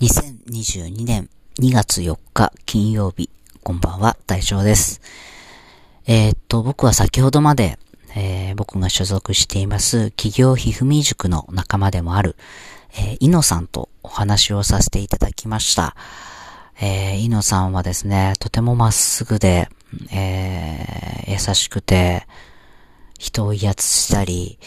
[0.00, 1.28] 2022年
[1.58, 3.28] 2月4日金曜日、
[3.62, 5.02] こんばんは、大将です。
[6.06, 7.78] えー、っと、僕は先ほどまで、
[8.16, 12.36] えー、僕が所属しています企業ひふみ塾の仲間でもある、
[12.94, 15.94] えー、イノさんとお話をさせていただきました。
[16.80, 19.68] えー、イノさんはですね、とてもまっすぐで、
[20.14, 22.26] えー、優しくて、
[23.18, 24.58] 人を威圧したり、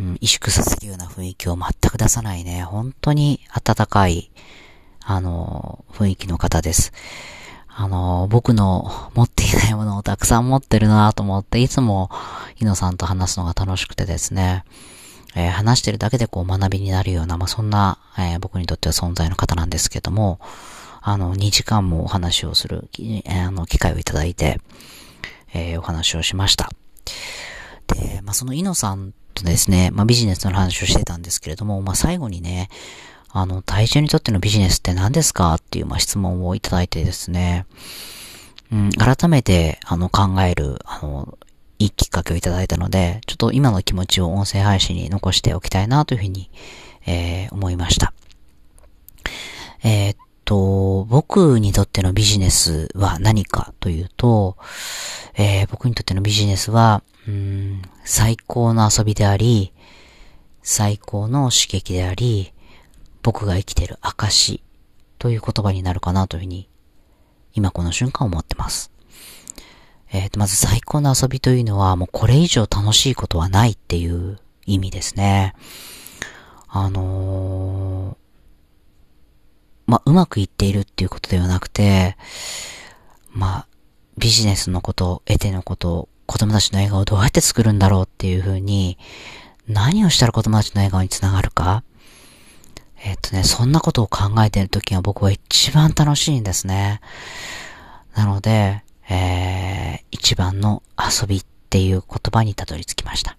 [0.00, 4.30] うん、萎縮させるような雰囲気を全く出さないね、本当に温かい、
[5.04, 6.92] あの、雰囲気の方です。
[7.68, 12.10] あの、僕の持っていないものをたくさん持ってるなと思って、いつも、
[12.60, 14.64] イノさんと話すのが楽しくてですね、
[15.36, 20.40] えー、話してるだけでこう学びになるような、まあ、そんな、えー、僕にとっては存在の方なんですけども、
[21.00, 24.60] あの、2時間もお話をする、えー、あの、機会をいただいて、
[25.54, 26.70] えお話をしました。
[27.86, 32.68] で、まあ、そのイノさんとですね、まあ、ビジネスの話をしてたんですけれども、まあ、最後にね、
[33.30, 37.66] あの、体重にとってのビジネスって何ですかっていう、まあ、質問をいただいてですね、
[38.72, 41.38] うん、改めて、あの、考える、あの、
[41.78, 46.50] いいきっかけをいただいたので、ちょっと今の気持ちを音声配信に残しておきたいなというふうに、
[47.06, 48.12] えー、思いました。
[49.84, 50.16] えー、っ
[50.48, 54.56] と、僕にとってのビジネスは何かというと、
[55.34, 59.74] えー、僕にとってのビジネスは、うん、最高の遊びであり、
[60.62, 62.54] 最高の刺激であり、
[63.22, 64.62] 僕が生きてる証
[65.18, 66.70] という言葉になるかなというふうに、
[67.52, 68.90] 今この瞬間思ってます。
[70.10, 75.52] えっ、ー、と、まず最高の遊びというのは、もうこれ以上楽しいことはないっていう意味ですね。
[76.68, 78.27] あのー、
[79.88, 82.16] まあ、うまくいっているっていうことではなくて、
[83.32, 83.66] まあ、
[84.18, 88.98] ビジネスのこと、得てのこと、子供たちの笑顔をどうやって作るんだろうっていうふうに、
[89.66, 91.82] 何をしたら子供たちの笑顔につながるか
[93.02, 97.00] えっとね、そんなことを考えているときが僕は一番楽しいんですね。
[98.14, 103.38] なので、えー、一番の遊びっていう言葉にたどり着きました。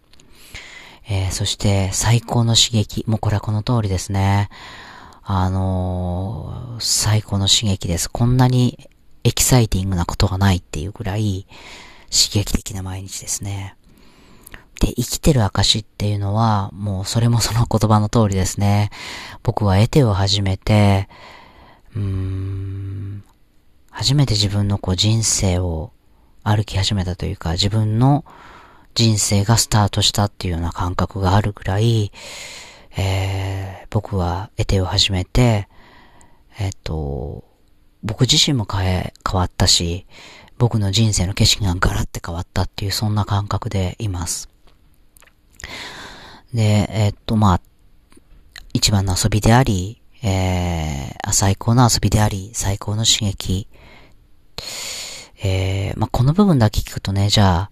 [1.08, 3.04] えー、そして最高の刺激。
[3.08, 4.50] もうこれはこの通りですね。
[5.32, 8.10] あのー、最高の刺激です。
[8.10, 8.90] こんなに
[9.24, 11.46] エキサイティングなことがないっていうぐらい
[12.10, 13.76] 刺激的な毎日ですね。
[14.82, 18.90] で、生きてる証っていうのは、もうそれもその言葉の通りですね。
[19.44, 21.08] 僕は得てを始めて、
[21.96, 23.24] うーん、
[23.92, 25.92] 初めて自分のこう人生を
[26.44, 28.26] 歩き始めたというか、自分の
[28.96, 32.12] 人生がスタートしたっていうような感覚があるぐらい、
[33.00, 35.70] えー、僕は得てを始めて、
[36.60, 37.46] えっ、と、
[38.04, 40.06] 僕自身も変え、変わったし、
[40.58, 44.50] 僕の人生の景色がガラって変わったっていうそんな感覚でいます。
[46.54, 47.62] で、えっと、まあ、
[48.74, 53.70] 一番の遊びであり、えー、最高の遊びであり、最高の刺激。
[55.42, 57.70] えー、まあ、この部分だけ聞くとね、じゃ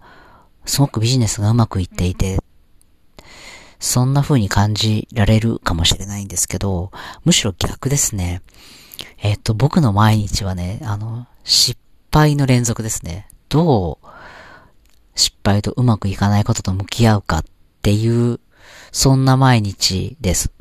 [0.64, 2.38] すごくビジネスがうまくいっていて、
[3.78, 6.90] そんな風に感じられるかもしれないんですけど、
[7.24, 8.42] むしろ逆ですね。
[9.22, 11.78] えっ、と、僕の毎日はね、あの、失
[12.12, 13.28] 敗の連続ですね。
[13.48, 14.06] どう
[15.14, 17.44] 失敗とうまくいかないことと向き合うかっ
[17.82, 18.40] ていう、
[18.92, 20.52] そんな毎日です。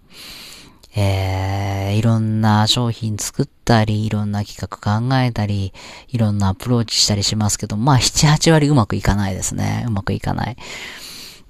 [0.96, 5.74] えー、いろんな商品作ったり、いろんな企画考えたり、
[6.08, 9.86] いろんなアプローチしたりしますけど、まあ7、8割うまくいかないですね。
[9.88, 10.58] うまくいかない。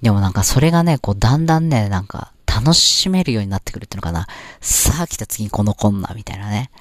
[0.02, 4.28] でもなんかそれがね、こうだんだんね、なんか楽しめるようになってくるっていうのかな。
[4.62, 6.72] さあ来た次にこの困難みたいなね。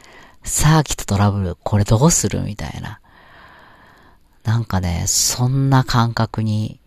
[0.43, 3.00] さあ来たトラブル、これどうするみたいな。
[4.44, 6.81] なんかね、そんな感覚に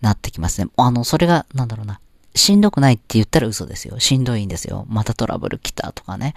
[0.00, 0.70] なってきますね。
[0.76, 2.00] あの、それが、なんだろうな。
[2.36, 3.98] しんどくないって言ったら嘘ですよ。
[3.98, 4.86] しんどいんですよ。
[4.88, 6.34] またトラブル来たとかね。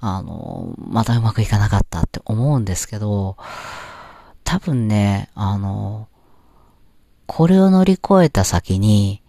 [0.00, 3.38] あの、またうまくいかなかったって思うんですけど、
[4.44, 6.08] 多分ね、あの、
[7.32, 9.22] これを乗り越えた先に、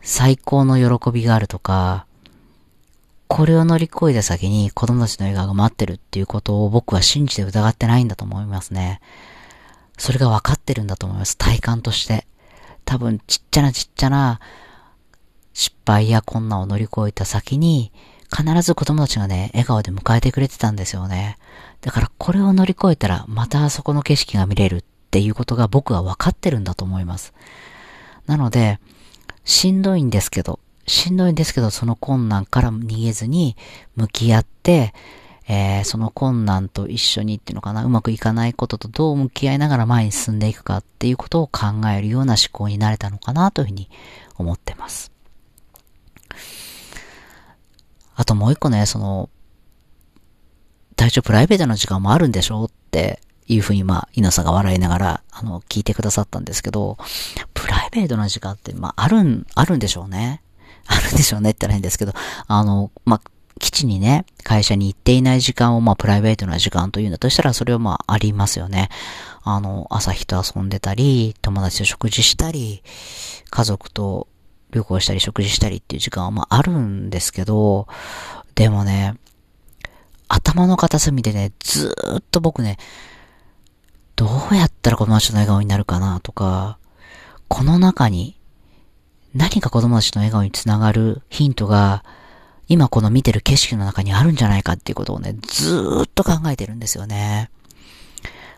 [0.00, 2.06] 最高の喜びがあるとか、
[3.26, 9.00] これを乗り越えた先に子供たちの笑顔が待ってるっていうことを僕は信じて疑ってないんだと思いますね。
[9.98, 11.36] それが分かってるんだと思います。
[11.36, 12.28] 体感として。
[12.84, 14.38] 多分ちっちゃなちっちゃな
[15.54, 17.90] 失敗や困難を乗り越えた先に、
[18.30, 21.38] 必ず子供たちがね、笑顔で迎えてくれてたんですよね。
[21.80, 27.32] だからこれを乗り越えたら、またあそこの景色が見れるっていうことが僕は分かってるんだと思います。
[28.26, 28.78] なので、
[29.44, 33.56] しんどいんですけど、しんどいんですけど、その困難から逃げずに
[33.96, 34.92] 向き合って、
[35.48, 43.88] えー、その困難と一緒にっていうのかな、うまくいかないこととどう向き合いながら前に進んでいくかっていうことを考えるような思考になれたのかなというふうに
[44.36, 45.10] 思ってます。
[48.14, 49.30] あともう一個ね、その、
[50.96, 52.64] 体調プライベートの時間もあるんでしょ？
[52.64, 56.98] っていうふうに、まあ、稲さんが笑いながら、あの、聞いてくださったんですけど、
[57.54, 60.42] プライベートな時間って、まあ、あるん、あるんでしょうね。
[60.86, 62.12] あるんでしょうねってないんですけど、
[62.46, 68.88] あの、まあ、基地にね、会社に行っていない時間を、まあ、プライベートな時間というんだとしたら、それはまあ、ありますよね。
[69.42, 72.82] あの、朝日と遊んでたり、友達と食事したり、
[73.50, 74.28] 家族と
[74.70, 77.88] 旅行したり食事したりっていう時間はまあ、あるんですけど、
[78.54, 79.14] でもね、
[80.28, 82.76] 頭の片隅でね、ずーっと僕ね、
[84.18, 86.76] どうやったら子供たちの笑顔になるかなとか、
[87.46, 88.36] この中に
[89.32, 92.02] 何か子供たちの笑顔につながるヒントが
[92.66, 97.48] 今この見てる景色の中にあるんじゃないかっていうことをね、ずーっと考えてるんですよね。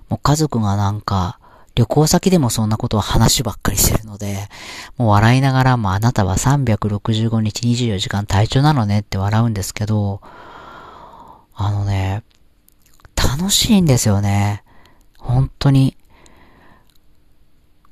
[0.08, 1.38] もう家族がなんか、
[1.74, 4.48] 旅行先でもそんなことを話ばっかりしてるので、
[4.96, 10.22] もう笑いながらもあなたは365日24時間体調なのねって笑うんですけど、
[11.54, 12.22] あのね、
[13.14, 14.64] 楽しいんですよね。
[15.20, 15.96] 本当に。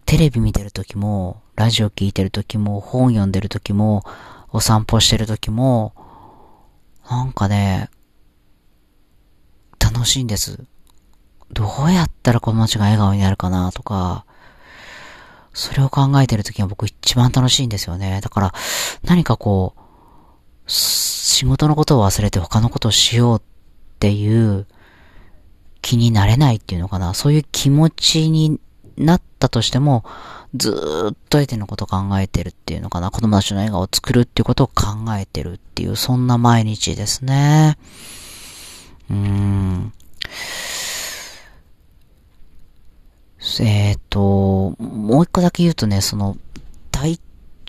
[0.06, 4.04] テレビ見てる時も、ラジオ聞いてる時も、本読んでる時も、
[4.50, 5.92] お散歩してる時も、
[7.10, 7.90] なんかね、
[9.78, 10.64] 楽しいんです。
[11.50, 14.24] どうやったらこの街が笑顔になるかなとか、
[15.52, 18.20] それを考えてるときは僕一番楽しいんですよね。
[18.22, 18.54] だから、
[19.02, 19.80] 何かこう、
[20.70, 23.42] 仕事のことを忘れて他のことをしようっ
[23.98, 24.66] ていう
[25.82, 27.14] 気になれないっていうのかな？
[27.14, 28.60] そういう気持ちに
[28.96, 30.04] なったとしても、
[30.54, 30.70] ず
[31.12, 33.10] っと相手のことを考えてるっていうのかな？
[33.10, 34.84] 子供たちの笑顔を作るっていうことを考
[35.16, 37.78] えてるっていう、そんな毎日ですね。
[39.10, 39.92] うーん。
[43.60, 46.36] えっ、ー、と、もう一個だけ言うとね、その、
[46.90, 47.20] 体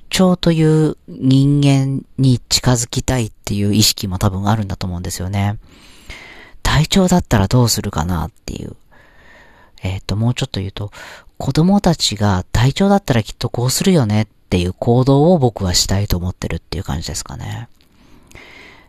[0.09, 5.57] 調という人間に近づきたいっていう意識も多分あるんだと思うんですよね。
[6.79, 8.77] 体調だったらどうするかなっていう。
[9.83, 10.93] えっ、ー、と、もうちょっと言うと、
[11.37, 17.67] 子供たちが体調だったらきっとこうするよねっていう行動を僕はしたいと思ってるっていう感じですかね。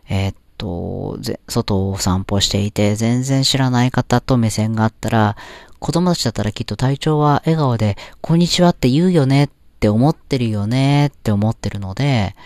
[0.07, 5.35] えっ、ー、と、外を散歩していて全然知らない方と目線があったら、
[5.79, 9.49] 子供たちだったらきっと体調は笑顔で、こんにちはって言うよねっ
[9.81, 12.37] て思ってるよねって思ってるので、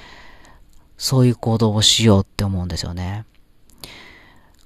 [0.97, 3.25] そういう行動をしようって思うんですよね。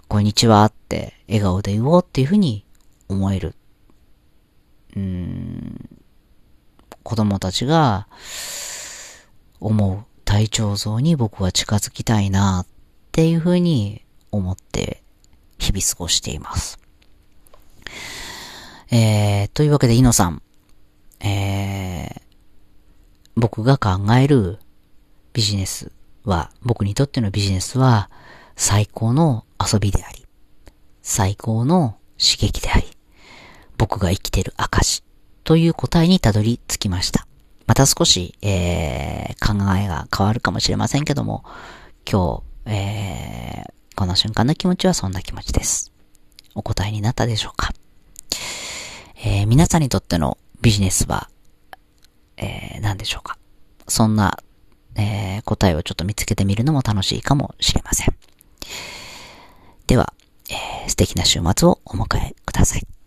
[0.10, 2.66] こんにちはって笑顔で言おうっていうふうに
[3.10, 3.54] 思える。
[4.96, 5.88] うん、
[7.04, 8.08] 子供たちが
[9.60, 12.68] 思う体調像に僕は近づきたいなっ
[13.12, 15.04] ていうふうに思って
[15.60, 16.80] 日々過ごしています。
[18.90, 20.42] えー、というわけで、イノさん、
[21.20, 22.22] えー、
[23.36, 24.58] 僕が考える
[25.34, 25.92] ビジネス
[26.24, 28.10] は、僕にとってのビジネスは、
[28.62, 30.26] 最高の遊びであり、
[31.02, 32.86] 最高の刺激であり、
[33.78, 35.02] 僕が生きてる証
[35.46, 37.26] という答えにたどり着きました。
[37.68, 41.46] また少し、えー、考えが変わるかもしれませんけども、
[42.06, 45.94] 今日、えー、この瞬間の気持ちはそんな気持ちです。
[46.54, 47.72] お答えになったでしょうか？
[49.24, 51.30] えー、皆さんにとってのビジネスは、
[52.36, 53.38] えー、何でしょうか？
[53.88, 54.38] そんな、
[54.96, 58.14] えー、答えをちょっと見つけてみるのも楽しいかもしれません。
[59.88, 60.14] では、
[60.50, 62.99] えー、素敵な週末をお迎えください。